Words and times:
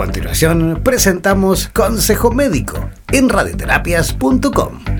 continuación 0.00 0.80
presentamos 0.82 1.68
Consejo 1.68 2.30
Médico 2.30 2.88
en 3.12 3.28
radioterapias.com. 3.28 4.99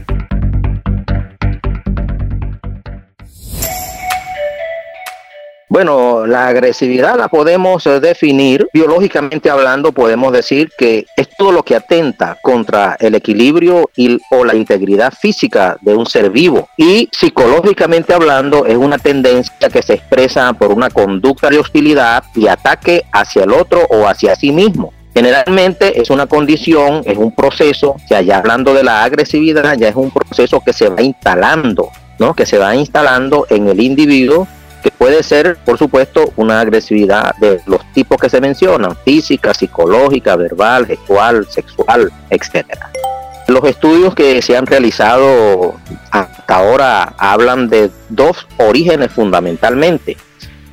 Bueno, 5.71 6.27
la 6.27 6.49
agresividad 6.49 7.17
la 7.17 7.29
podemos 7.29 7.87
eh, 7.87 8.01
definir 8.01 8.69
biológicamente 8.73 9.51
hablando, 9.51 9.93
podemos 9.93 10.33
decir 10.33 10.69
que 10.77 11.07
es 11.17 11.29
todo 11.39 11.53
lo 11.53 11.63
que 11.63 11.77
atenta 11.77 12.37
contra 12.43 12.97
el 12.99 13.15
equilibrio 13.15 13.89
y, 13.95 14.19
o 14.33 14.45
la 14.45 14.57
integridad 14.57 15.13
física 15.13 15.79
de 15.81 15.95
un 15.95 16.07
ser 16.07 16.31
vivo. 16.31 16.69
Y 16.77 17.09
psicológicamente 17.13 18.13
hablando 18.13 18.67
es 18.67 18.77
una 18.77 18.99
tendencia 18.99 19.69
que 19.69 19.81
se 19.81 19.95
expresa 19.95 20.53
por 20.55 20.73
una 20.73 20.91
conducta 20.91 21.49
de 21.49 21.61
hostilidad 21.61 22.25
y 22.35 22.49
ataque 22.49 23.05
hacia 23.13 23.45
el 23.45 23.53
otro 23.53 23.87
o 23.91 24.09
hacia 24.09 24.35
sí 24.35 24.51
mismo. 24.51 24.93
Generalmente 25.15 26.01
es 26.01 26.11
una 26.11 26.27
condición, 26.27 27.03
es 27.05 27.17
un 27.17 27.33
proceso, 27.33 27.95
ya, 28.09 28.21
ya 28.23 28.39
hablando 28.39 28.75
de 28.75 28.83
la 28.83 29.05
agresividad, 29.05 29.79
ya 29.79 29.87
es 29.87 29.95
un 29.95 30.11
proceso 30.11 30.61
que 30.67 30.73
se 30.73 30.89
va 30.89 31.01
instalando, 31.01 31.91
¿no? 32.19 32.35
Que 32.35 32.45
se 32.45 32.59
va 32.59 32.75
instalando 32.75 33.47
en 33.51 33.69
el 33.69 33.81
individuo 33.81 34.49
que 34.81 34.91
puede 34.91 35.23
ser, 35.23 35.57
por 35.65 35.79
supuesto, 35.79 36.33
una 36.37 36.61
agresividad 36.61 37.35
de 37.37 37.61
los 37.67 37.81
tipos 37.93 38.19
que 38.19 38.31
se 38.31 38.41
mencionan, 38.41 38.97
física, 39.05 39.55
psicológica, 39.55 40.37
verbal, 40.37 40.87
gestual, 40.87 41.47
sexual, 41.49 42.11
etcétera. 42.31 42.91
Los 43.49 43.65
estudios 43.65 44.15
que 44.15 44.41
se 44.43 44.57
han 44.57 44.67
realizado 44.67 45.75
hasta 46.11 46.55
ahora 46.55 47.15
hablan 47.19 47.69
de 47.69 47.91
dos 48.09 48.47
orígenes 48.59 49.11
fundamentalmente. 49.11 50.17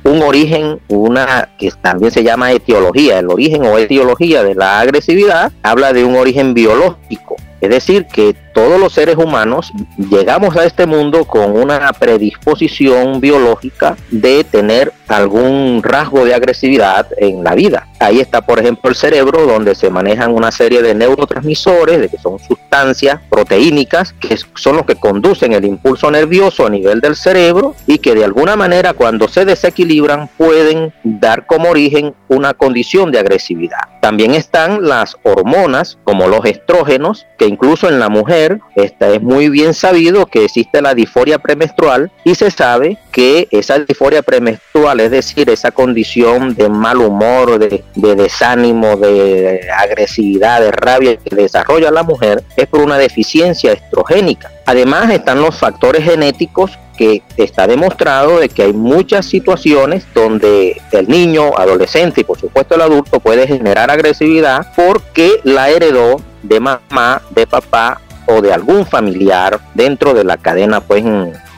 Un 0.04 0.22
origen, 0.22 0.80
una 0.88 1.50
que 1.58 1.70
también 1.82 2.12
se 2.12 2.22
llama 2.22 2.52
etiología, 2.52 3.18
el 3.18 3.30
origen 3.30 3.64
o 3.64 3.76
etiología 3.78 4.44
de 4.44 4.54
la 4.54 4.80
agresividad, 4.80 5.52
habla 5.62 5.92
de 5.92 6.04
un 6.04 6.16
origen 6.16 6.54
biológico, 6.54 7.36
es 7.60 7.70
decir, 7.70 8.06
que 8.06 8.36
todos 8.58 8.80
los 8.80 8.92
seres 8.92 9.14
humanos 9.14 9.72
llegamos 10.10 10.56
a 10.56 10.64
este 10.64 10.84
mundo 10.84 11.24
con 11.24 11.56
una 11.56 11.92
predisposición 11.92 13.20
biológica 13.20 13.96
de 14.10 14.42
tener 14.42 14.92
algún 15.06 15.80
rasgo 15.82 16.24
de 16.24 16.34
agresividad 16.34 17.06
en 17.18 17.44
la 17.44 17.54
vida. 17.54 17.86
Ahí 18.00 18.20
está, 18.20 18.42
por 18.42 18.58
ejemplo, 18.58 18.90
el 18.90 18.96
cerebro, 18.96 19.46
donde 19.46 19.74
se 19.74 19.90
manejan 19.90 20.32
una 20.32 20.52
serie 20.52 20.82
de 20.82 20.94
neurotransmisores, 20.94 22.00
de 22.00 22.08
que 22.08 22.18
son 22.18 22.38
sustancias 22.38 23.20
proteínicas, 23.28 24.12
que 24.12 24.36
son 24.54 24.76
los 24.76 24.86
que 24.86 24.96
conducen 24.96 25.52
el 25.52 25.64
impulso 25.64 26.10
nervioso 26.10 26.66
a 26.66 26.70
nivel 26.70 27.00
del 27.00 27.16
cerebro 27.16 27.74
y 27.86 27.98
que 27.98 28.14
de 28.14 28.24
alguna 28.24 28.56
manera 28.56 28.92
cuando 28.92 29.28
se 29.28 29.44
desequilibran 29.44 30.28
pueden 30.36 30.92
dar 31.02 31.46
como 31.46 31.70
origen 31.70 32.14
una 32.28 32.54
condición 32.54 33.10
de 33.10 33.18
agresividad. 33.18 33.80
También 34.00 34.34
están 34.34 34.86
las 34.86 35.16
hormonas, 35.24 35.98
como 36.04 36.28
los 36.28 36.44
estrógenos, 36.44 37.26
que 37.36 37.46
incluso 37.46 37.88
en 37.88 37.98
la 37.98 38.08
mujer 38.08 38.47
esta 38.74 39.08
es 39.08 39.22
muy 39.22 39.48
bien 39.48 39.74
sabido 39.74 40.26
que 40.26 40.44
existe 40.44 40.80
la 40.82 40.94
disforia 40.94 41.38
premenstrual 41.38 42.10
y 42.24 42.34
se 42.34 42.50
sabe 42.50 42.98
que 43.12 43.48
esa 43.50 43.78
disforia 43.78 44.22
premenstrual, 44.22 45.00
es 45.00 45.10
decir, 45.10 45.50
esa 45.50 45.70
condición 45.70 46.54
de 46.54 46.68
mal 46.68 46.98
humor, 46.98 47.58
de 47.58 48.14
desánimo, 48.14 48.96
de 48.96 49.60
agresividad, 49.76 50.60
de 50.60 50.70
rabia 50.70 51.16
que 51.16 51.34
desarrolla 51.34 51.90
la 51.90 52.02
mujer, 52.02 52.42
es 52.56 52.66
por 52.66 52.80
una 52.80 52.98
deficiencia 52.98 53.72
estrogénica. 53.72 54.50
Además 54.66 55.10
están 55.10 55.40
los 55.40 55.56
factores 55.56 56.04
genéticos 56.04 56.78
que 56.98 57.22
está 57.36 57.66
demostrado 57.66 58.40
de 58.40 58.48
que 58.48 58.64
hay 58.64 58.72
muchas 58.72 59.24
situaciones 59.24 60.04
donde 60.12 60.78
el 60.90 61.08
niño, 61.08 61.56
adolescente 61.56 62.22
y 62.22 62.24
por 62.24 62.38
supuesto 62.38 62.74
el 62.74 62.82
adulto 62.82 63.20
puede 63.20 63.46
generar 63.46 63.90
agresividad 63.90 64.66
porque 64.74 65.40
la 65.44 65.70
heredó 65.70 66.20
de 66.42 66.60
mamá, 66.60 67.22
de 67.30 67.46
papá 67.46 68.00
o 68.28 68.40
de 68.40 68.52
algún 68.52 68.86
familiar 68.86 69.58
dentro 69.74 70.14
de 70.14 70.24
la 70.24 70.36
cadena 70.36 70.80
pues 70.80 71.04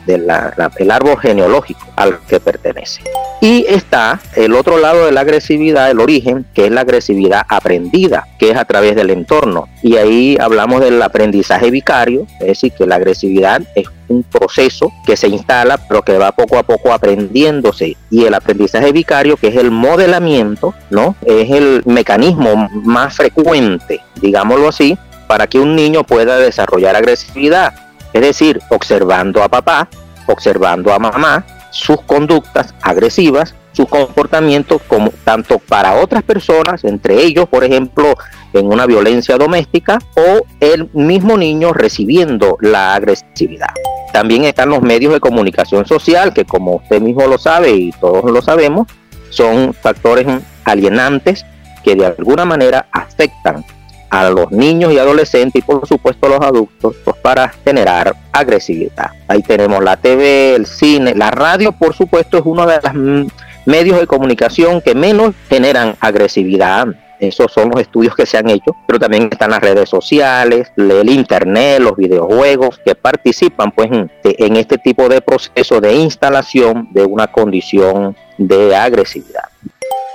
del 0.07 0.91
árbol 0.91 1.19
genealógico 1.21 1.87
al 1.95 2.19
que 2.27 2.41
pertenece. 2.41 3.03
Y 3.43 3.65
está 3.69 4.21
el 4.35 4.55
otro 4.55 4.79
lado 4.79 5.07
de 5.07 5.13
la 5.13 5.21
agresividad, 5.21 5.91
el 5.91 6.01
origen, 6.01 6.45
que 6.53 6.67
es 6.67 6.73
la 6.73 6.81
agresividad 6.83 7.43
aprendida, 7.49 8.27
que 8.39 8.51
es 8.51 8.57
a 8.57 8.65
través 8.65 8.97
del 8.97 9.11
entorno. 9.11 9.69
Y 9.83 9.97
ahí 9.97 10.37
hablamos 10.41 10.81
del 10.81 11.01
aprendizaje 11.01 11.71
vicario, 11.71 12.27
es 12.41 12.47
decir, 12.49 12.73
que 12.73 12.87
la 12.87 12.97
agresividad 12.97 13.63
es 13.75 13.87
un 14.09 14.25
proceso 14.25 14.93
que 15.07 15.17
se 15.17 15.29
instala, 15.29 15.79
pero 15.89 16.03
que 16.03 16.19
va 16.19 16.33
poco 16.33 16.59
a 16.59 16.65
poco 16.65 16.93
aprendiéndose. 16.93 17.97
Y 18.11 18.25
el 18.25 18.35
aprendizaje 18.35 18.93
vicario, 18.93 19.37
que 19.37 19.49
es 19.49 19.57
el 19.57 19.71
modelamiento, 19.71 20.75
¿no? 20.91 21.15
Es 21.25 21.51
el 21.51 21.83
mecanismo 21.87 22.69
más 22.73 23.17
frecuente, 23.17 24.01
digámoslo 24.21 24.69
así, 24.69 24.99
para 25.31 25.47
que 25.47 25.61
un 25.61 25.77
niño 25.77 26.03
pueda 26.03 26.39
desarrollar 26.39 26.97
agresividad. 26.97 27.73
Es 28.13 28.21
decir, 28.21 28.61
observando 28.69 29.45
a 29.45 29.49
papá, 29.49 29.89
observando 30.27 30.93
a 30.93 30.99
mamá, 30.99 31.47
sus 31.71 32.01
conductas 32.01 32.75
agresivas, 32.83 33.55
sus 33.71 33.87
comportamientos 33.87 34.83
como 34.89 35.13
tanto 35.23 35.61
para 35.61 35.95
otras 35.95 36.25
personas, 36.25 36.83
entre 36.83 37.23
ellos, 37.23 37.49
por 37.49 37.63
ejemplo, 37.63 38.17
en 38.53 38.67
una 38.67 38.87
violencia 38.87 39.37
doméstica 39.37 40.01
o 40.17 40.45
el 40.59 40.91
mismo 40.95 41.37
niño 41.37 41.73
recibiendo 41.73 42.59
la 42.61 42.97
agresividad. 42.97 43.73
También 44.13 44.43
están 44.47 44.71
los 44.71 44.83
medios 44.83 45.13
de 45.13 45.21
comunicación 45.21 45.87
social, 45.87 46.35
que 46.35 46.45
como 46.45 46.75
usted 46.75 47.01
mismo 47.01 47.29
lo 47.29 47.39
sabe 47.39 47.71
y 47.71 47.93
todos 47.93 48.29
lo 48.29 48.43
sabemos, 48.43 48.89
son 49.29 49.75
factores 49.75 50.27
alienantes 50.65 51.47
que 51.85 51.95
de 51.95 52.07
alguna 52.07 52.45
manera 52.45 52.89
afectan 52.91 53.65
a 54.11 54.29
los 54.29 54.51
niños 54.51 54.93
y 54.93 54.99
adolescentes 54.99 55.63
y 55.63 55.65
por 55.65 55.87
supuesto 55.87 56.27
a 56.27 56.31
los 56.31 56.41
adultos 56.41 56.97
pues, 57.05 57.17
para 57.19 57.49
generar 57.49 58.15
agresividad. 58.33 59.11
Ahí 59.29 59.43
tenemos 59.43 59.83
la 59.83 59.97
TV, 59.97 60.55
el 60.57 60.67
cine, 60.67 61.15
la 61.15 61.31
radio 61.31 61.73
por 61.73 61.95
supuesto 61.95 62.39
es 62.39 62.43
uno 62.45 62.67
de 62.67 62.81
los 62.83 63.31
medios 63.67 64.01
de 64.01 64.07
comunicación 64.07 64.81
que 64.81 64.95
menos 64.95 65.35
generan 65.49 65.97
agresividad. 66.01 66.89
Esos 67.21 67.53
son 67.53 67.69
los 67.71 67.83
estudios 67.83 68.17
que 68.17 68.25
se 68.25 68.39
han 68.39 68.49
hecho, 68.49 68.75
pero 68.87 68.99
también 68.99 69.29
están 69.31 69.51
las 69.51 69.61
redes 69.61 69.91
sociales, 69.91 70.73
el 70.77 71.11
internet, 71.11 71.79
los 71.79 71.95
videojuegos 71.95 72.81
que 72.83 72.95
participan 72.95 73.73
pues 73.73 73.91
en 74.25 74.57
este 74.57 74.79
tipo 74.79 75.07
de 75.07 75.21
proceso 75.21 75.83
de 75.83 75.95
instalación 75.97 76.89
de 76.93 77.05
una 77.05 77.27
condición 77.27 78.17
de 78.39 78.75
agresividad. 78.75 79.45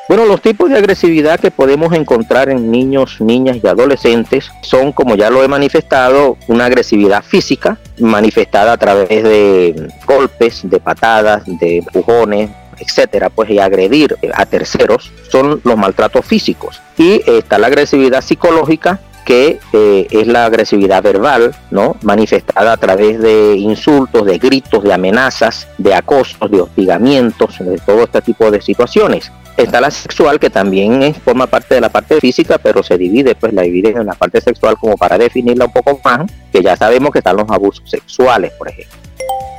Bueno, 0.07 0.25
los 0.25 0.39
tipos 0.39 0.69
de 0.69 0.77
agresividad 0.77 1.39
que 1.39 1.49
podemos 1.49 1.91
encontrar 1.93 2.49
en 2.49 2.69
niños, 2.69 3.19
niñas 3.19 3.57
y 3.63 3.67
adolescentes 3.67 4.51
son, 4.61 4.91
como 4.91 5.15
ya 5.15 5.31
lo 5.31 5.43
he 5.43 5.47
manifestado, 5.47 6.37
una 6.47 6.65
agresividad 6.65 7.23
física 7.23 7.79
manifestada 7.97 8.73
a 8.73 8.77
través 8.77 9.23
de 9.23 9.89
golpes, 10.05 10.61
de 10.63 10.79
patadas, 10.79 11.43
de 11.45 11.77
empujones, 11.77 12.51
etcétera, 12.77 13.31
pues 13.31 13.49
y 13.49 13.57
agredir 13.57 14.15
a 14.35 14.45
terceros 14.45 15.11
son 15.31 15.59
los 15.63 15.75
maltratos 15.75 16.23
físicos. 16.23 16.79
Y 16.97 17.23
está 17.25 17.57
la 17.57 17.67
agresividad 17.67 18.21
psicológica 18.21 18.99
que 19.25 19.59
eh, 19.73 20.05
es 20.11 20.27
la 20.27 20.45
agresividad 20.45 21.01
verbal, 21.01 21.55
¿no? 21.71 21.95
Manifestada 22.03 22.73
a 22.73 22.77
través 22.77 23.19
de 23.19 23.55
insultos, 23.55 24.23
de 24.23 24.37
gritos, 24.37 24.83
de 24.83 24.93
amenazas, 24.93 25.67
de 25.79 25.95
acosos, 25.95 26.51
de 26.51 26.61
hostigamientos, 26.61 27.57
de 27.57 27.79
todo 27.79 28.03
este 28.03 28.21
tipo 28.21 28.51
de 28.51 28.61
situaciones. 28.61 29.31
Está 29.57 29.79
la 29.79 29.89
sexual, 29.89 30.37
que 30.37 30.49
también 30.49 31.13
forma 31.15 31.47
parte 31.47 31.75
de 31.75 31.81
la 31.81 31.89
parte 31.89 32.19
física, 32.19 32.57
pero 32.57 32.83
se 32.83 32.97
divide, 32.97 33.35
pues 33.35 33.53
la 33.53 33.61
divide 33.61 33.89
en 33.89 34.05
la 34.05 34.13
parte 34.13 34.41
sexual 34.41 34.75
como 34.77 34.97
para 34.97 35.17
definirla 35.17 35.65
un 35.65 35.71
poco 35.71 35.99
más, 36.03 36.29
que 36.51 36.61
ya 36.61 36.75
sabemos 36.75 37.11
que 37.11 37.19
están 37.19 37.37
los 37.37 37.49
abusos 37.49 37.89
sexuales, 37.89 38.51
por 38.57 38.67
ejemplo. 38.67 38.97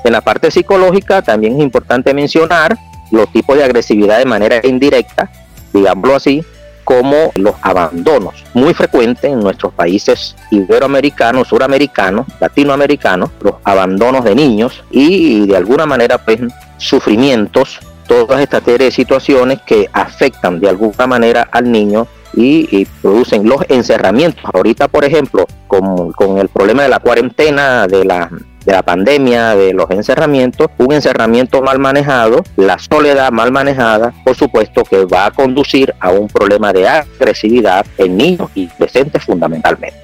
En 0.04 0.12
la 0.12 0.20
parte 0.20 0.50
psicológica 0.50 1.22
también 1.22 1.54
es 1.54 1.62
importante 1.62 2.12
mencionar 2.12 2.76
los 3.10 3.32
tipos 3.32 3.56
de 3.56 3.64
agresividad 3.64 4.18
de 4.18 4.26
manera 4.26 4.60
indirecta, 4.62 5.30
digámoslo 5.72 6.16
así, 6.16 6.44
como 6.84 7.32
los 7.34 7.54
abandonos, 7.62 8.44
muy 8.54 8.72
frecuentes 8.72 9.32
en 9.32 9.40
nuestros 9.40 9.72
países 9.72 10.36
iberoamericanos, 10.50 11.48
suramericanos, 11.48 12.26
latinoamericanos, 12.38 13.30
los 13.40 13.54
abandonos 13.64 14.24
de 14.24 14.34
niños 14.36 14.84
y 14.90 15.46
de 15.46 15.56
alguna 15.56 15.86
manera 15.86 16.18
pues 16.18 16.38
sufrimientos 16.76 17.80
todas 18.06 18.40
estas 18.40 18.62
serie 18.62 18.86
de 18.86 18.92
situaciones 18.92 19.60
que 19.62 19.88
afectan 19.92 20.60
de 20.60 20.68
alguna 20.68 21.06
manera 21.06 21.48
al 21.50 21.70
niño 21.70 22.06
y, 22.34 22.84
producen 23.00 23.48
los 23.48 23.62
encerramientos. 23.68 24.44
Ahorita, 24.52 24.88
por 24.88 25.04
ejemplo, 25.04 25.46
con, 25.66 26.12
con, 26.12 26.38
el 26.38 26.48
problema 26.48 26.82
de 26.82 26.88
la 26.90 26.98
cuarentena, 26.98 27.86
de 27.86 28.04
la, 28.04 28.30
de 28.64 28.72
la 28.72 28.82
pandemia, 28.82 29.54
de 29.54 29.72
los 29.72 29.90
encerramientos, 29.90 30.68
un 30.78 30.92
encerramiento 30.92 31.62
mal 31.62 31.78
manejado, 31.78 32.42
la 32.56 32.78
soledad 32.78 33.30
mal 33.30 33.52
manejada, 33.52 34.12
por 34.24 34.36
supuesto 34.36 34.82
que 34.82 35.04
va 35.04 35.26
a 35.26 35.30
conducir 35.30 35.94
a 36.00 36.10
un 36.10 36.28
problema 36.28 36.72
de 36.72 36.86
agresividad 36.88 37.86
en 37.96 38.16
niños 38.16 38.50
y 38.54 38.68
adolescentes 38.68 39.24
fundamentalmente. 39.24 39.96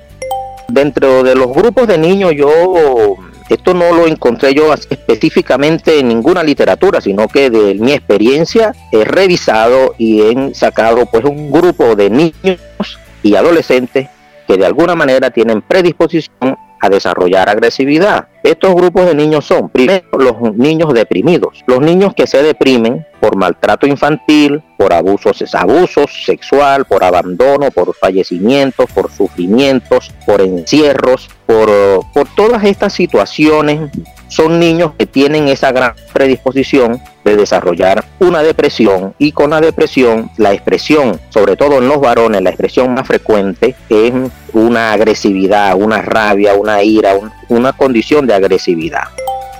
Dentro 0.69 1.22
de 1.22 1.34
los 1.34 1.52
grupos 1.52 1.87
de 1.87 1.98
niños 1.98 2.32
yo 2.34 3.19
esto 3.54 3.75
no 3.75 3.93
lo 3.93 4.06
encontré 4.06 4.54
yo 4.54 4.72
específicamente 4.72 5.99
en 5.99 6.08
ninguna 6.08 6.43
literatura, 6.43 7.00
sino 7.00 7.28
que 7.28 7.50
de 7.50 7.75
mi 7.75 7.93
experiencia 7.93 8.75
he 8.90 9.04
revisado 9.04 9.94
y 9.99 10.22
he 10.22 10.54
sacado 10.54 11.06
pues 11.06 11.25
un 11.25 11.50
grupo 11.50 11.94
de 11.94 12.10
niños 12.10 12.99
y 13.22 13.34
adolescentes 13.34 14.08
que 14.46 14.56
de 14.56 14.66
alguna 14.66 14.94
manera 14.94 15.31
tienen 15.31 15.62
predisposición 15.62 16.56
a 16.82 16.88
desarrollar 16.88 17.49
agresividad. 17.49 18.26
Estos 18.43 18.75
grupos 18.75 19.06
de 19.06 19.14
niños 19.14 19.46
son, 19.46 19.69
primero, 19.69 20.05
los 20.19 20.55
niños 20.56 20.93
deprimidos, 20.93 21.62
los 21.67 21.81
niños 21.81 22.12
que 22.12 22.26
se 22.26 22.43
deprimen 22.43 23.06
por 23.20 23.37
maltrato 23.37 23.87
infantil, 23.87 24.61
por 24.76 24.93
abusos, 24.93 25.43
abusos 25.55 26.11
sexual, 26.26 26.84
por 26.84 27.05
abandono, 27.05 27.70
por 27.70 27.94
fallecimientos, 27.94 28.90
por 28.93 29.12
sufrimientos, 29.12 30.11
por 30.26 30.40
encierros, 30.40 31.31
por, 31.46 31.70
por 32.12 32.26
todas 32.34 32.64
estas 32.64 32.93
situaciones 32.93 33.88
son 34.32 34.58
niños 34.58 34.93
que 34.99 35.05
tienen 35.05 35.49
esa 35.49 35.73
gran 35.73 35.93
predisposición 36.14 37.00
de 37.23 37.37
desarrollar 37.37 38.02
una 38.19 38.43
depresión 38.43 39.14
y 39.19 39.32
con 39.32 39.50
la 39.50 39.61
depresión 39.61 40.31
la 40.38 40.55
expresión, 40.55 41.20
sobre 41.29 41.55
todo 41.55 41.79
en 41.79 41.88
los 41.88 42.00
varones, 42.00 42.40
la 42.40 42.49
expresión 42.49 42.94
más 42.94 43.06
frecuente 43.06 43.75
es 43.90 44.12
una 44.55 44.93
agresividad, 44.93 45.76
una 45.76 46.00
rabia, 46.00 46.55
una 46.55 46.82
ira, 46.82 47.14
una 47.50 47.75
condición 47.75 48.26
de 48.26 48.34
agresividad. 48.34 49.05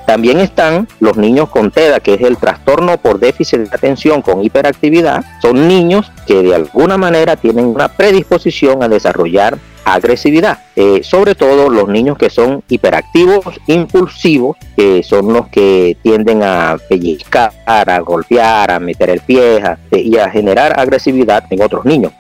También 0.06 0.40
están 0.40 0.88
los 1.00 1.16
niños 1.16 1.50
con 1.50 1.70
TEDA, 1.70 2.00
que 2.00 2.14
es 2.14 2.22
el 2.22 2.38
trastorno 2.38 2.96
por 2.96 3.20
déficit 3.20 3.60
de 3.60 3.76
atención 3.76 4.22
con 4.22 4.42
hiperactividad. 4.42 5.22
Son 5.40 5.69
niños 5.69 6.10
que 6.26 6.42
de 6.42 6.54
alguna 6.54 6.96
manera 6.96 7.36
tienen 7.36 7.66
una 7.66 7.88
predisposición 7.88 8.82
a 8.82 8.88
desarrollar 8.88 9.58
agresividad, 9.84 10.58
eh, 10.76 11.02
sobre 11.02 11.34
todo 11.34 11.69
los 11.69 11.88
niños 11.88 12.19
que 12.19 12.31
son 12.31 12.62
hiperactivos, 12.69 13.61
impulsivos, 13.67 14.56
que 14.76 15.02
son 15.02 15.32
los 15.32 15.49
que 15.49 15.96
tienden 16.02 16.43
a 16.43 16.76
pellizcar, 16.88 17.52
a 17.67 17.99
golpear, 18.00 18.70
a 18.70 18.81
meter 18.81 19.11
el 19.11 19.20
pie 19.20 19.62
y 19.90 20.17
a 20.17 20.31
generar 20.31 20.79
agresividad 20.79 21.44
en 21.50 21.62
otros 21.62 21.84
niños. 21.84 22.12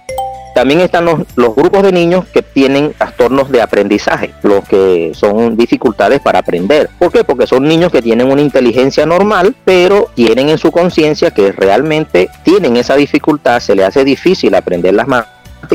También 0.54 0.80
están 0.80 1.06
los, 1.06 1.18
grupos 1.56 1.82
de 1.82 1.92
niños 1.92 2.26
que 2.26 2.42
tienen 2.42 2.92
trastornos 2.92 3.50
de 3.50 3.62
aprendizaje, 3.62 4.32
los 4.42 4.64
que 4.68 5.12
son 5.14 5.56
dificultades 5.56 6.20
para 6.20 6.40
aprender. 6.40 6.90
¿Por 6.98 7.10
qué? 7.10 7.24
Porque 7.24 7.46
son 7.46 7.64
niños 7.64 7.90
que 7.90 8.02
tienen 8.02 8.30
una 8.30 8.42
inteligencia 8.42 9.06
normal, 9.06 9.54
pero 9.64 10.10
tienen 10.14 10.50
en 10.50 10.58
su 10.58 10.70
conciencia 10.70 11.30
que 11.30 11.52
realmente 11.52 12.28
tienen 12.42 12.76
esa 12.76 12.96
dificultad, 12.96 13.60
se 13.60 13.74
le 13.74 13.84
hace 13.84 14.04
difícil 14.04 14.54
aprender 14.54 14.92
las 14.92 15.08
manos 15.08 15.28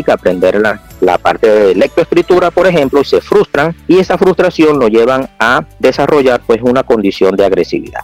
aprender 0.08 0.60
la, 0.60 0.82
la 1.02 1.18
parte 1.18 1.48
de 1.48 1.76
lectoescritura, 1.76 2.52
por 2.52 2.68
ejemplo, 2.68 3.02
y 3.02 3.06
se 3.06 3.22
frustran 3.22 3.76
y 3.88 4.00
esa 4.00 4.18
frustración 4.18 4.80
lo 4.80 4.88
llevan 4.88 5.30
a 5.40 5.66
desarrollar 5.80 6.42
pues 6.46 6.62
una 6.62 6.84
condición 6.84 7.36
de 7.36 7.46
agresividad. 7.46 8.02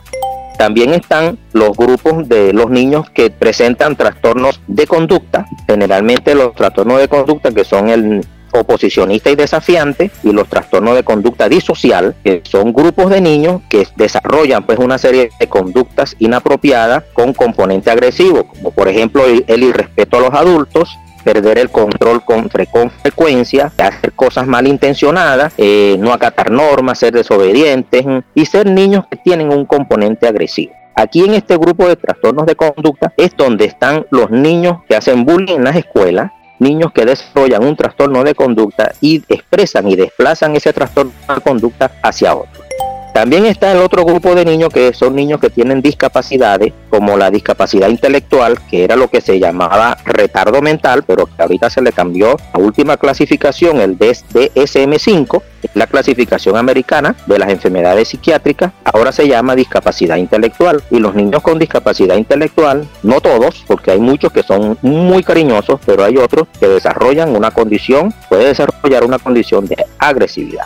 También 0.57 0.93
están 0.93 1.39
los 1.51 1.75
grupos 1.75 2.27
de 2.29 2.53
los 2.53 2.69
niños 2.69 3.09
que 3.09 3.31
presentan 3.31 3.95
trastornos 3.95 4.61
de 4.67 4.85
conducta, 4.87 5.45
generalmente 5.67 6.35
los 6.35 6.53
trastornos 6.55 6.99
de 6.99 7.07
conducta 7.07 7.51
que 7.51 7.63
son 7.63 7.89
el 7.89 8.25
oposicionista 8.53 9.31
y 9.31 9.35
desafiante 9.35 10.11
y 10.23 10.31
los 10.31 10.47
trastornos 10.47 10.95
de 10.95 11.03
conducta 11.03 11.49
disocial, 11.49 12.15
que 12.23 12.41
son 12.45 12.71
grupos 12.71 13.09
de 13.09 13.19
niños 13.19 13.61
que 13.67 13.87
desarrollan 13.95 14.63
pues 14.65 14.77
una 14.79 14.97
serie 14.97 15.31
de 15.39 15.47
conductas 15.47 16.15
inapropiadas 16.19 17.03
con 17.13 17.33
componente 17.33 17.89
agresivo, 17.89 18.43
como 18.45 18.71
por 18.71 18.87
ejemplo 18.87 19.23
el 19.25 19.63
irrespeto 19.63 20.17
a 20.17 20.21
los 20.21 20.33
adultos, 20.33 20.97
perder 21.23 21.57
el 21.57 21.69
control 21.69 22.23
con, 22.23 22.49
frecuencia, 22.49 23.71
hacer 23.77 24.13
cosas 24.13 24.47
malintencionadas, 24.47 25.53
eh, 25.57 25.95
no 25.99 26.13
acatar 26.13 26.51
normas, 26.51 26.99
ser 26.99 27.13
desobedientes 27.13 28.05
y 28.35 28.45
ser 28.45 28.67
niños 28.67 29.05
que 29.09 29.17
tienen 29.17 29.51
un 29.51 29.65
componente 29.65 30.27
agresivo. 30.27 30.73
Aquí 30.95 31.23
en 31.25 31.33
este 31.33 31.57
grupo 31.57 31.87
de 31.87 31.95
trastornos 31.95 32.45
de 32.45 32.55
conducta 32.55 33.13
es 33.17 33.35
donde 33.35 33.65
están 33.65 34.05
los 34.11 34.29
niños 34.29 34.77
que 34.87 34.95
hacen 34.95 35.25
bullying 35.25 35.55
en 35.55 35.63
las 35.63 35.75
escuelas, 35.75 36.31
niños 36.59 36.91
que 36.93 37.05
desarrollan 37.05 37.63
un 37.65 37.75
trastorno 37.75 38.23
de 38.23 38.35
conducta 38.35 38.91
y 39.01 39.23
expresan 39.27 39.87
y 39.87 39.95
desplazan 39.95 40.55
ese 40.55 40.71
trastorno 40.71 41.11
de 41.33 41.41
conducta 41.41 41.91
hacia 42.03 42.35
otros. 42.35 42.63
También 43.13 43.45
está 43.45 43.71
el 43.71 43.77
otro 43.77 44.05
grupo 44.05 44.33
de 44.33 44.43
niños 44.43 44.69
que 44.73 44.91
son 44.91 45.15
niños 45.15 45.39
que 45.39 45.51
tienen 45.51 45.83
discapacidades, 45.83 46.73
como 46.89 47.15
la 47.15 47.29
discapacidad 47.29 47.87
intelectual, 47.89 48.57
que 48.67 48.83
era 48.83 48.95
lo 48.95 49.07
que 49.07 49.21
se 49.21 49.39
llamaba 49.39 49.95
retardo 50.03 50.63
mental, 50.63 51.03
pero 51.03 51.27
que 51.27 51.39
ahorita 51.39 51.69
se 51.69 51.83
le 51.83 51.91
cambió 51.91 52.35
a 52.51 52.57
última 52.57 52.97
clasificación, 52.97 53.79
el 53.81 53.99
DSM-5, 53.99 55.43
la 55.75 55.85
clasificación 55.85 56.57
americana 56.57 57.15
de 57.27 57.37
las 57.37 57.49
enfermedades 57.49 58.07
psiquiátricas, 58.07 58.73
ahora 58.83 59.11
se 59.11 59.27
llama 59.27 59.55
discapacidad 59.55 60.17
intelectual. 60.17 60.81
Y 60.89 60.97
los 60.97 61.13
niños 61.13 61.43
con 61.43 61.59
discapacidad 61.59 62.15
intelectual, 62.15 62.87
no 63.03 63.21
todos, 63.21 63.63
porque 63.67 63.91
hay 63.91 63.99
muchos 63.99 64.33
que 64.33 64.41
son 64.41 64.75
muy 64.81 65.21
cariñosos, 65.21 65.79
pero 65.85 66.03
hay 66.03 66.17
otros 66.17 66.47
que 66.59 66.67
desarrollan 66.67 67.35
una 67.35 67.51
condición, 67.51 68.11
puede 68.27 68.47
desarrollar 68.47 69.03
una 69.03 69.19
condición 69.19 69.67
de 69.67 69.77
agresividad. 69.99 70.65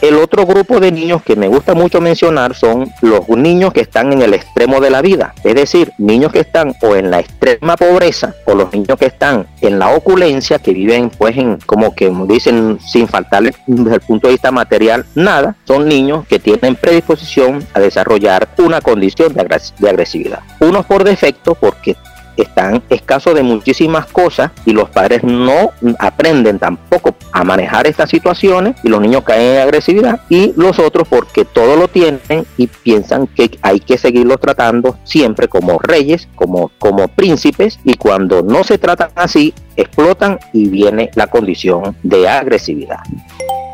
El 0.00 0.14
otro 0.14 0.46
grupo 0.46 0.78
de 0.78 0.92
niños 0.92 1.22
que 1.22 1.34
me 1.34 1.48
gusta 1.48 1.74
mucho 1.74 2.00
mencionar 2.00 2.54
son 2.54 2.92
los 3.02 3.28
niños 3.28 3.72
que 3.72 3.80
están 3.80 4.12
en 4.12 4.22
el 4.22 4.32
extremo 4.32 4.80
de 4.80 4.90
la 4.90 5.02
vida, 5.02 5.34
es 5.42 5.56
decir, 5.56 5.92
niños 5.98 6.32
que 6.32 6.40
están 6.40 6.74
o 6.82 6.94
en 6.94 7.10
la 7.10 7.18
extrema 7.18 7.76
pobreza 7.76 8.34
o 8.44 8.54
los 8.54 8.72
niños 8.72 8.96
que 8.96 9.06
están 9.06 9.48
en 9.60 9.78
la 9.78 9.90
opulencia, 9.90 10.60
que 10.60 10.72
viven 10.72 11.10
pues 11.10 11.36
en 11.36 11.58
como 11.66 11.94
que 11.96 12.12
dicen 12.28 12.78
sin 12.80 13.08
faltarle 13.08 13.54
desde 13.66 13.96
el 13.96 14.00
punto 14.00 14.28
de 14.28 14.34
vista 14.34 14.52
material 14.52 15.04
nada, 15.16 15.56
son 15.64 15.88
niños 15.88 16.26
que 16.28 16.38
tienen 16.38 16.76
predisposición 16.76 17.66
a 17.74 17.80
desarrollar 17.80 18.48
una 18.58 18.80
condición 18.80 19.34
de, 19.34 19.40
agresividad. 19.88 20.40
Unos 20.60 20.86
por 20.86 21.04
defecto 21.04 21.54
porque 21.54 21.96
están 22.42 22.82
escasos 22.88 23.34
de 23.34 23.42
muchísimas 23.42 24.06
cosas 24.06 24.50
y 24.64 24.72
los 24.72 24.88
padres 24.90 25.22
no 25.24 25.70
aprenden 25.98 26.58
tampoco 26.58 27.16
a 27.32 27.44
manejar 27.44 27.86
estas 27.86 28.10
situaciones 28.10 28.76
y 28.82 28.88
los 28.88 29.00
niños 29.00 29.24
caen 29.24 29.56
en 29.56 29.62
agresividad 29.62 30.20
y 30.28 30.52
los 30.56 30.78
otros 30.78 31.06
porque 31.08 31.44
todo 31.44 31.76
lo 31.76 31.88
tienen 31.88 32.46
y 32.56 32.66
piensan 32.66 33.26
que 33.26 33.58
hay 33.62 33.80
que 33.80 33.98
seguirlos 33.98 34.40
tratando 34.40 34.96
siempre 35.04 35.48
como 35.48 35.78
reyes, 35.78 36.28
como, 36.34 36.70
como 36.78 37.08
príncipes 37.08 37.78
y 37.84 37.94
cuando 37.94 38.42
no 38.42 38.64
se 38.64 38.78
tratan 38.78 39.10
así 39.14 39.54
explotan 39.76 40.38
y 40.52 40.68
viene 40.68 41.10
la 41.14 41.28
condición 41.28 41.96
de 42.02 42.28
agresividad. 42.28 42.98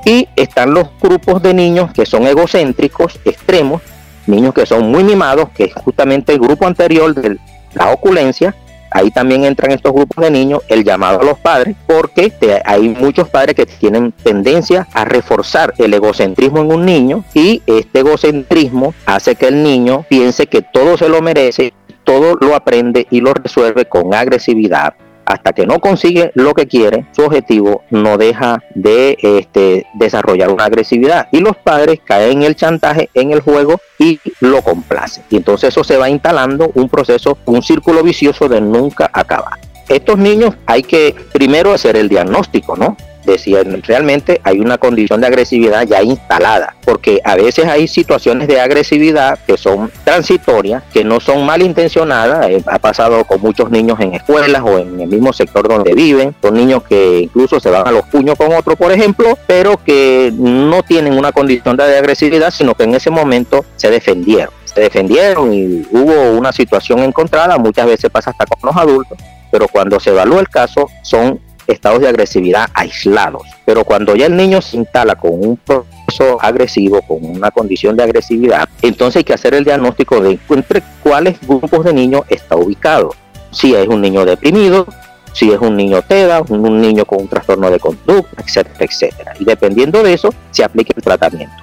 Y 0.05 0.29
están 0.37 0.75
los 0.75 0.89
grupos 1.01 1.43
de 1.43 1.55
niños 1.55 1.93
que 1.93 2.05
son 2.05 2.27
egocéntricos, 2.27 3.19
extremos, 3.25 3.81
niños 4.27 4.53
que 4.53 4.67
son 4.67 4.91
muy 4.91 5.03
mimados, 5.03 5.49
que 5.51 5.65
es 5.65 5.75
justamente 5.75 6.33
el 6.33 6.41
grupo 6.41 6.67
anterior 6.67 7.15
del 7.15 7.41
la 7.75 7.93
oculencia, 7.93 8.55
ahí 8.91 9.11
también 9.11 9.45
entran 9.45 9.73
estos 9.73 9.93
grupos 9.93 10.25
de 10.25 10.31
niños, 10.31 10.63
el 10.69 10.85
llamado 10.85 11.21
a 11.21 11.25
los 11.25 11.39
padres, 11.39 11.77
porque 11.87 12.33
hay 12.65 12.89
muchos 12.89 13.29
padres 13.29 13.57
que 13.57 13.67
tienen 13.67 14.13
tendencia 14.13 14.87
a 14.93 15.05
reforzar 15.05 15.75
el 15.79 15.93
egocentrismo 15.93 16.61
en 16.61 16.73
un 16.73 16.87
niño 16.87 17.25
y 17.35 17.63
este 17.67 18.01
egocentrismo 18.01 18.95
hace 19.05 19.35
que 19.35 19.49
el 19.49 19.63
niño 19.63 20.07
piense 20.09 20.47
que 20.47 20.63
todo 20.63 20.97
se 20.97 21.09
lo 21.09 21.21
merece, 21.21 21.73
todo 22.05 22.37
lo 22.41 22.55
aprende 22.55 23.07
y 23.11 23.21
lo 23.21 23.35
resuelve 23.35 23.87
con 23.87 24.15
agresividad, 24.15 24.95
hasta 25.25 25.53
que 25.53 25.67
no 25.67 25.79
consigue 25.79 26.31
lo 26.35 26.55
que 26.55 26.67
quiere, 26.67 27.07
su 27.13 27.23
objetivo 27.23 27.83
no 27.91 28.19
deja 28.19 28.63
de 28.75 29.17
este, 29.23 29.87
desarrollar 29.95 30.51
una 30.51 30.65
agresividad. 30.65 31.29
Y 31.31 31.41
los 31.41 31.57
padres 31.57 32.01
caen 32.05 32.39
en 32.39 32.43
el 32.43 32.57
chantaje, 32.57 33.11
en 33.15 33.31
el 33.31 33.41
juego 33.41 33.81
y 33.99 34.21
lo 34.41 34.63
complacen. 34.63 35.25
Y 35.31 35.37
entonces 35.37 35.69
eso 35.71 35.85
se 35.85 35.97
va 35.97 36.09
instalando 36.09 36.71
un 36.75 36.89
proceso, 36.89 37.39
un 37.45 37.63
círculo 37.63 38.03
vicioso 38.03 38.49
de 38.49 38.61
nunca 38.61 39.11
acabar. 39.13 39.59
Estos 39.89 40.19
niños 40.19 40.55
hay 40.67 40.83
que 40.83 41.15
primero 41.33 41.73
hacer 41.73 41.97
el 41.97 42.09
diagnóstico, 42.09 42.77
¿no? 42.77 42.97
Decía 43.25 43.63
realmente 43.87 44.41
hay 44.45 44.61
una 44.61 44.79
condición 44.79 45.21
de 45.21 45.27
agresividad 45.27 45.87
ya 45.87 46.03
instalada, 46.03 46.75
porque 46.85 47.21
a 47.25 47.37
veces 47.37 47.67
hay 47.67 47.89
situaciones 47.89 48.49
de 48.49 48.61
agresividad 48.61 49.39
que 49.47 49.57
son 49.57 49.91
transitorias, 50.05 50.83
que 50.93 51.05
no 51.05 51.21
son 51.21 51.45
malintencionadas, 51.47 52.51
eh, 52.51 52.63
ha 52.67 52.79
pasado 52.79 53.25
con 53.25 53.41
muchos 53.41 53.71
niños 53.71 53.99
en 54.01 54.15
escuelas 54.15 54.63
o 54.65 54.79
en 54.79 55.01
el 55.01 55.09
mismo 55.09 55.33
sector 55.33 55.69
donde 55.69 55.95
viven, 55.95 56.35
son 56.43 56.55
niños 56.55 56.83
que 56.83 57.21
incluso 57.21 57.61
se 57.61 57.71
van 57.71 57.87
a 57.87 57.91
los 57.91 58.05
puños 58.07 58.37
con 58.37 58.53
otro, 58.53 58.77
por 58.77 58.93
ejemplo, 58.93 59.39
pero 59.47 59.77
que 59.83 60.33
no 60.35 60.83
tienen 60.83 61.17
una 61.17 61.33
condición 61.33 61.77
de 61.77 61.99
agresividad, 61.99 62.51
sino 62.51 62.75
que 62.75 62.85
en 62.85 62.95
ese 62.95 63.11
momento 63.11 63.65
se 63.77 63.91
defendieron. 63.91 64.53
Se 64.65 64.81
defendieron 64.81 65.55
y 65.55 65.87
hubo 65.93 66.33
una 66.33 66.53
situación 66.53 67.01
encontrada, 67.01 67.59
muchas 67.59 67.87
veces 67.87 68.11
pasa 68.11 68.31
hasta 68.31 68.47
con 68.47 68.59
los 68.69 68.77
adultos, 68.77 69.19
pero 69.51 69.69
cuando 69.69 70.01
se 70.01 70.11
evalúa 70.11 70.41
el 70.41 70.49
caso 70.49 70.91
son 71.03 71.39
estados 71.67 72.01
de 72.01 72.09
agresividad 72.09 72.69
aislados. 72.75 73.43
Pero 73.65 73.85
cuando 73.85 74.15
ya 74.15 74.27
el 74.27 74.37
niño 74.37 74.61
se 74.61 74.77
instala 74.77 75.15
con 75.15 75.33
un 75.33 75.57
proceso 75.57 76.39
agresivo, 76.41 77.03
con 77.03 77.25
una 77.25 77.51
condición 77.51 77.97
de 77.97 78.05
agresividad, 78.05 78.69
entonces 78.83 79.19
hay 79.19 79.25
que 79.25 79.35
hacer 79.35 79.55
el 79.55 79.65
diagnóstico 79.65 80.21
de 80.21 80.39
entre 80.51 80.83
cuáles 81.03 81.41
grupos 81.41 81.85
de 81.85 81.93
niños 81.93 82.23
está 82.29 82.57
ubicado. 82.57 83.15
Si 83.51 83.75
es 83.75 83.87
un 83.87 84.01
niño 84.01 84.25
deprimido, 84.25 84.87
si 85.33 85.51
es 85.51 85.59
un 85.59 85.77
niño 85.77 86.03
TEDA, 86.03 86.43
un 86.43 86.81
niño 86.81 87.05
con 87.05 87.23
un 87.23 87.29
trastorno 87.29 87.71
de 87.71 87.79
conducta, 87.79 88.43
etcétera, 88.43 88.77
etcétera. 88.85 89.35
Y 89.39 89.45
dependiendo 89.45 90.03
de 90.03 90.15
eso, 90.15 90.33
se 90.51 90.65
aplica 90.65 90.93
el 90.97 91.03
tratamiento. 91.03 91.55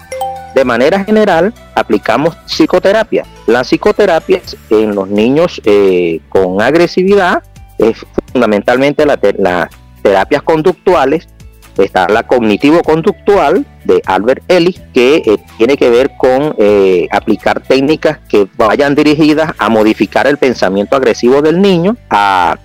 De 0.54 0.66
manera 0.66 1.04
general, 1.04 1.54
aplicamos 1.76 2.36
psicoterapia. 2.46 3.26
La 3.48 3.64
psicoterapia 3.64 4.42
en 4.70 4.94
los 4.94 5.08
niños 5.08 5.62
eh, 5.64 6.20
con 6.28 6.62
agresividad 6.62 7.42
es 7.78 8.06
fundamentalmente 8.32 9.06
la, 9.06 9.18
la 9.38 9.70
terapias 10.02 10.42
conductuales 10.44 11.28
está 11.78 12.08
la 12.08 12.24
cognitivo-conductual 12.24 13.66
de 13.86 14.02
Albert 14.06 14.44
Ellis, 14.48 14.82
que 14.94 15.18
eh, 15.18 15.38
tiene 15.58 15.78
que 15.78 15.90
ver 15.90 16.12
con 16.18 16.56
eh, 16.58 17.08
aplicar 17.12 17.62
técnicas 17.62 18.20
que 18.28 18.48
vayan 18.58 18.96
dirigidas 18.96 19.54
a 19.58 19.70
modificar 19.70 20.28
el 20.28 20.38
pensamiento 20.38 20.96
agresivo 20.96 21.42
del 21.42 21.62
niño, 21.62 21.98
a, 22.10 22.58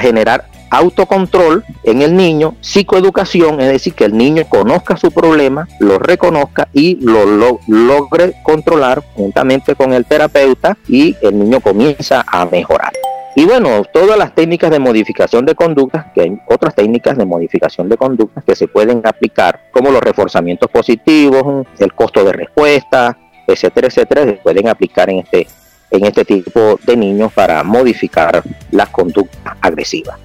generar 0.00 0.46
autocontrol 0.70 1.64
en 1.84 2.02
el 2.02 2.16
niño, 2.16 2.56
psicoeducación, 2.60 3.60
es 3.60 3.68
decir, 3.68 3.94
que 3.94 4.04
el 4.04 4.16
niño 4.16 4.44
conozca 4.48 4.96
su 4.96 5.12
problema, 5.12 5.68
lo 5.78 6.00
reconozca 6.00 6.68
y 6.72 6.96
lo, 6.96 7.60
logre 7.68 8.34
controlar 8.42 9.02
juntamente 9.14 9.76
con 9.76 9.92
el 9.92 10.04
terapeuta 10.06 10.76
y 10.88 11.16
el 11.22 11.38
niño 11.38 11.60
comienza 11.60 12.24
a 12.26 12.46
mejorar. 12.46 12.92
Y 13.36 13.44
bueno, 13.44 13.84
todas 13.92 14.18
las 14.18 14.34
técnicas 14.34 14.70
de 14.70 14.80
modificación 14.80 15.46
de 15.46 15.54
conductas, 15.54 16.06
que 16.12 16.22
hay 16.22 16.38
otras 16.46 16.74
técnicas 16.74 17.16
de 17.16 17.24
modificación 17.24 17.88
de 17.88 17.96
conductas 17.96 18.42
que 18.44 18.56
se 18.56 18.66
pueden 18.66 19.02
aplicar, 19.04 19.70
como 19.72 19.90
los 19.90 20.00
reforzamientos 20.00 20.68
positivos, 20.70 21.66
el 21.78 21.92
costo 21.94 22.24
de 22.24 22.32
respuesta, 22.32 23.16
etcétera, 23.46 23.86
etcétera, 23.86 24.24
se 24.24 24.32
pueden 24.32 24.68
aplicar 24.68 25.10
en 25.10 25.20
este, 25.20 25.46
en 25.90 26.04
este 26.04 26.24
tipo 26.24 26.78
de 26.84 26.96
niños 26.96 27.32
para 27.32 27.62
modificar 27.62 28.42
las 28.72 28.88
conductas 28.88 29.54
agresivas. 29.60 30.18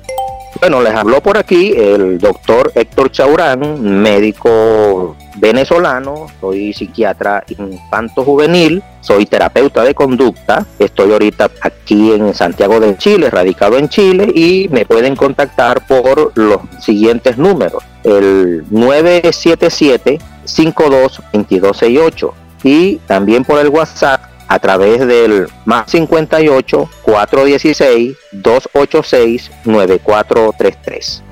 Bueno, 0.60 0.82
les 0.82 0.94
habló 0.94 1.22
por 1.22 1.38
aquí 1.38 1.74
el 1.76 2.18
doctor 2.18 2.72
Héctor 2.74 3.12
Chaurán, 3.12 4.02
médico 4.02 5.16
venezolano, 5.46 6.26
soy 6.42 6.74
psiquiatra 6.74 7.44
infanto 7.48 8.24
juvenil, 8.24 8.82
soy 9.02 9.28
terapeuta 9.28 9.84
de 9.84 9.94
conducta, 9.94 10.66
estoy 10.80 11.12
ahorita 11.12 11.52
aquí 11.62 12.14
en 12.14 12.34
Santiago 12.34 12.80
de 12.80 12.98
Chile, 12.98 13.30
radicado 13.30 13.78
en 13.78 13.88
Chile 13.88 14.32
y 14.34 14.68
me 14.72 14.88
pueden 14.88 15.16
contactar 15.16 15.86
por 15.86 16.32
los 16.36 16.62
siguientes 16.80 17.38
números, 17.38 17.84
el 18.04 18.64
977 18.72 20.18
522268 20.46 22.34
y 22.64 22.96
también 23.06 23.46
por 23.46 23.60
el 23.60 23.70
WhatsApp 23.70 24.22
a 24.48 24.58
través 24.58 25.06
del 25.06 25.48
más 25.66 25.92
58 25.92 26.90
416 27.04 28.18
286 28.32 29.52
9433. 29.66 31.25